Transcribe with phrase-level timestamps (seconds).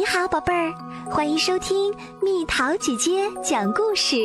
[0.00, 0.72] 你好，宝贝儿，
[1.10, 4.16] 欢迎收听蜜桃姐姐讲故事。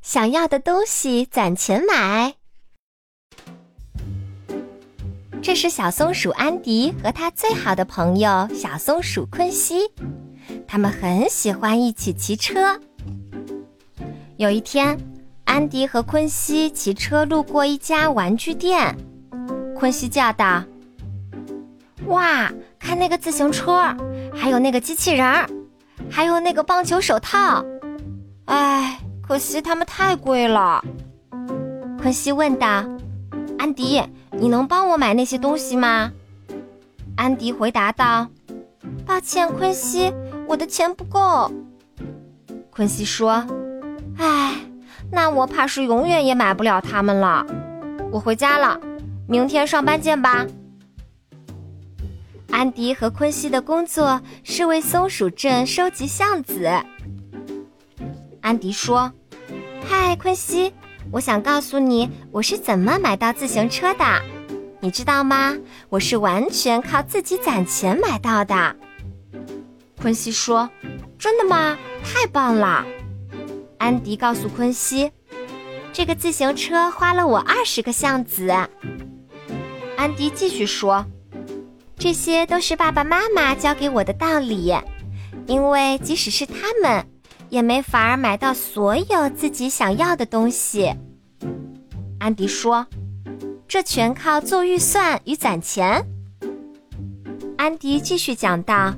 [0.00, 2.34] 想要的东西攒钱买。
[5.40, 9.88] 这是小松鼠安迪和他最好的朋友小松鼠昆西，
[10.66, 12.80] 他们很喜欢一起骑车。
[14.38, 14.98] 有一天，
[15.44, 18.92] 安迪和昆西骑车路过一家玩具店，
[19.76, 20.64] 昆西叫道
[22.12, 23.96] ：“哇，看那个自行车，
[24.34, 25.26] 还有那个机器人，
[26.10, 27.64] 还有那个棒球手套。
[28.44, 30.84] 哎，可惜它们太贵了。”
[31.98, 32.84] 昆西问道
[33.58, 34.02] ：“安迪。”
[34.32, 36.10] 你能帮我买那些东西吗？
[37.16, 38.26] 安迪回答道
[39.06, 40.12] ：“抱歉，昆西，
[40.48, 41.50] 我的钱不够。”
[42.70, 43.46] 昆西说
[44.18, 44.54] ：“唉，
[45.10, 47.46] 那我怕是永远也买不了它们了。
[48.10, 48.80] 我回家了，
[49.28, 50.46] 明天上班见吧。”
[52.52, 56.70] 安迪和昆西的工作是为松鼠镇收集橡子。
[58.42, 59.10] 安迪说
[59.88, 60.72] ：“嗨，昆西。”
[61.10, 64.04] 我想告诉你，我是怎么买到自行车的，
[64.80, 65.56] 你知道吗？
[65.88, 68.76] 我是完全靠自己攒钱买到的。
[70.00, 70.68] 昆西说
[71.18, 71.76] ：“真的吗？
[72.04, 72.84] 太棒了！”
[73.78, 75.10] 安迪告诉昆西
[75.92, 78.54] ：“这个自行车花了我二十个橡子。”
[79.96, 81.04] 安迪继续说
[82.02, 84.74] ：“这些都是爸爸妈妈教给我的道理，
[85.46, 87.06] 因为即使是他们。”
[87.48, 90.90] 也没法儿买到所有自己想要的东西，
[92.18, 92.86] 安迪说
[93.68, 96.02] ：“这全靠做预算与攒钱。”
[97.58, 98.94] 安迪继续讲道：“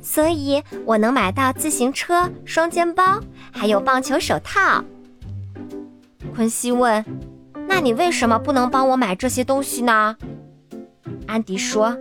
[0.00, 3.18] 所以我能买到自行车、双肩包，
[3.50, 4.84] 还有棒球手套。”
[6.32, 7.04] 昆西问
[7.66, 10.16] ：“那你为什么不能帮我买这些东西呢？”
[11.26, 12.00] 安迪说：“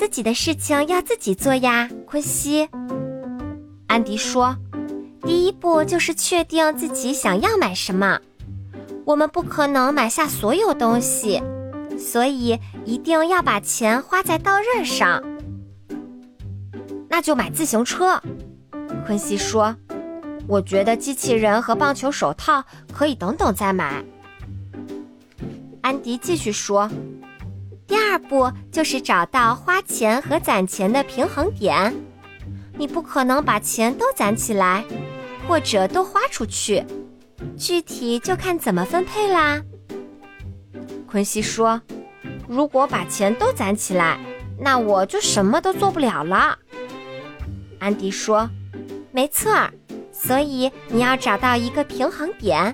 [0.00, 2.66] 自己的事情要自己做呀。”昆西，
[3.86, 4.56] 安迪说。
[5.24, 8.18] 第一步就是确定自己想要买什么。
[9.04, 11.42] 我们不可能买下所有东西，
[11.98, 15.22] 所以一定要把钱花在刀刃上。
[17.10, 18.22] 那就买自行车，
[19.04, 19.76] 昆西说。
[20.48, 24.02] 我觉得机器人和棒球手套可以等等再买。
[25.82, 26.90] 安迪继续说。
[27.90, 31.92] 第二步就是找到花钱和攒钱的平衡点。
[32.78, 34.84] 你不可能把钱都攒起来。
[35.48, 36.84] 或者都花出去，
[37.58, 39.60] 具体就看怎么分配啦。
[41.08, 41.82] 昆西说
[42.46, 44.20] ：“如果把钱都攒起来，
[44.60, 46.56] 那我就什么都做不了了。”
[47.80, 48.48] 安迪说
[49.10, 49.72] ：“没错儿，
[50.12, 52.72] 所以你要找到一个平衡点，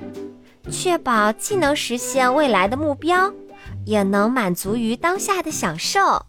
[0.70, 3.32] 确保既能实现未来的目标，
[3.86, 6.26] 也能满足于当下的享受。”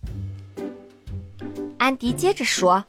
[1.78, 2.86] 安迪接着说：“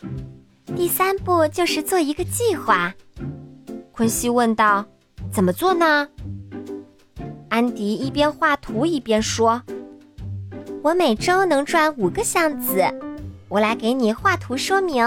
[0.77, 2.95] 第三步就是做一个计划。”
[3.91, 4.87] 昆西问道
[5.33, 6.07] ：“怎么做呢？”
[7.51, 9.63] 安迪一边画图一边说
[10.85, 12.85] ：“我每周能赚五个橡子，
[13.49, 15.05] 我来给你画图说明。”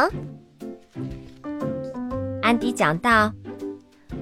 [2.42, 3.32] 安迪讲道：“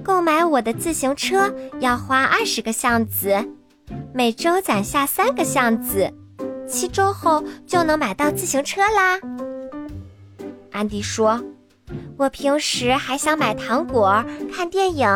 [0.04, 3.36] 购买我的自行车要花二十个橡子，
[4.14, 6.12] 每周攒下三个橡子，
[6.68, 9.20] 七周后就能买到自行车啦。”
[10.72, 11.42] 安迪说。
[12.18, 15.08] 我平时还想买糖果、看电影，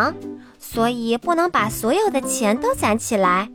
[0.57, 3.47] 所以不能把所有的钱都攒起来，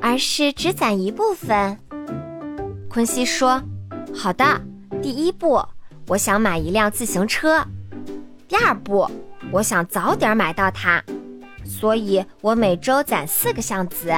[0.00, 1.78] 而是只攒一部分。
[2.88, 3.62] 昆西说
[4.12, 4.60] ：“好的，
[5.00, 5.62] 第一步，
[6.08, 7.62] 我想买一辆自行车；
[8.48, 9.08] 第二步，
[9.52, 11.00] 我想早点买到它，
[11.64, 14.12] 所以我每周攒四个橡子。”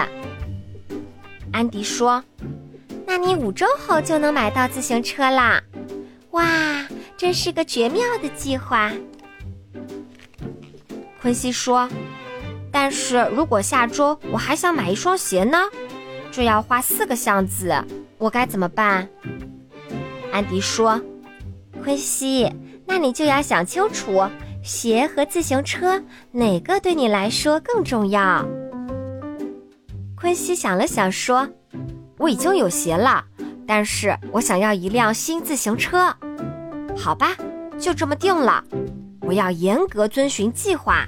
[1.52, 2.24] 安迪说
[3.06, 5.62] ：“那你五周后就能买到自行车啦！”
[6.32, 6.86] 哇！
[7.16, 8.90] 真是个绝妙的计划，
[11.20, 11.86] 昆西说。
[12.72, 15.58] 但是如果下周我还想买一双鞋呢？
[16.32, 17.74] 这要花四个箱子，
[18.16, 19.06] 我该怎么办？
[20.32, 20.98] 安迪说。
[21.82, 22.50] 昆西，
[22.86, 24.22] 那你就要想清楚，
[24.62, 28.46] 鞋和自行车哪个对你来说更重要？
[30.20, 31.48] 昆西想了想说
[32.18, 33.24] ：“我已经有鞋了，
[33.66, 36.14] 但是我想要一辆新自行车。”
[36.94, 37.34] 好吧，
[37.78, 38.62] 就这么定了。
[39.22, 41.06] 我要严格遵循计划。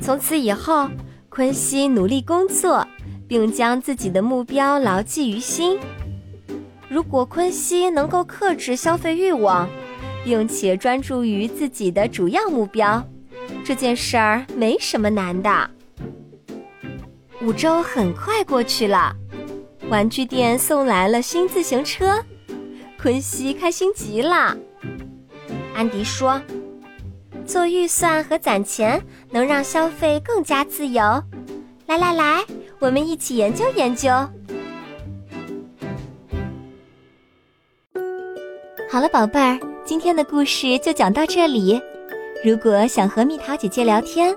[0.00, 0.90] 从此以后，
[1.28, 2.84] 昆西努力工作，
[3.28, 5.78] 并将自己的目标牢记于心。
[6.88, 9.68] 如果昆西能够克制消费欲望，
[10.24, 13.06] 并且专注于自己的主要目标，
[13.64, 15.70] 这件事儿没什么难的。
[17.42, 19.16] 五周很快过去了，
[19.88, 22.22] 玩具店送来了新自行车，
[23.00, 24.54] 昆西开心极了。
[25.74, 26.38] 安迪说
[27.46, 31.02] ：“做预算和攒钱能让消费更加自由。
[31.86, 32.44] 来来来，
[32.78, 34.10] 我们一起研究研究。”
[38.90, 41.80] 好了，宝贝儿，今天的故事就讲到这里。
[42.44, 44.36] 如果想和蜜桃姐姐聊天，